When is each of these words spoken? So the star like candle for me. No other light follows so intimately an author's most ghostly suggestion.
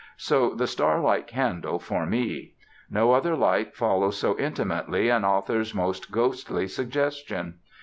So 0.17 0.55
the 0.55 0.65
star 0.65 0.99
like 0.99 1.27
candle 1.27 1.77
for 1.77 2.07
me. 2.07 2.55
No 2.89 3.11
other 3.11 3.35
light 3.35 3.75
follows 3.75 4.17
so 4.17 4.35
intimately 4.39 5.09
an 5.09 5.23
author's 5.23 5.75
most 5.75 6.09
ghostly 6.11 6.67
suggestion. 6.67 7.59